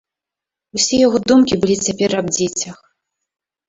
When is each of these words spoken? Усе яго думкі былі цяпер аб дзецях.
Усе 0.79 0.95
яго 1.07 1.17
думкі 1.33 1.53
былі 1.61 1.79
цяпер 1.91 2.19
аб 2.25 2.37
дзецях. 2.37 2.77